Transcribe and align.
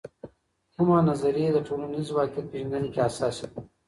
کومې 0.73 0.97
نظریې 1.09 1.49
د 1.53 1.57
ټولنیز 1.67 2.07
واقعیت 2.17 2.45
پیژندنې 2.51 2.87
کې 2.93 2.99
حساسې 3.07 3.45
دي؟ 3.51 3.59